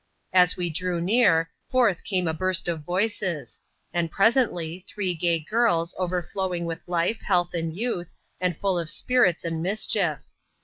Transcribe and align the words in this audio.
As 0.33 0.57
we 0.57 0.71
drew 0.71 0.99
near, 0.99 1.51
forth 1.69 2.03
came 2.03 2.27
a 2.27 2.33
burst 2.33 2.67
of 2.67 2.81
voices; 2.81 3.59
and 3.93 4.11
presentlj^ 4.11 4.83
three 4.87 5.13
gay 5.13 5.37
girls, 5.39 5.93
overflowing 5.95 6.65
with 6.65 6.81
life, 6.87 7.21
health, 7.21 7.53
and 7.53 7.77
youth, 7.77 8.15
and 8.39 8.57
full 8.57 8.79
of 8.79 8.89
spirits 8.89 9.45
and 9.45 9.61
mischief. 9.61 10.17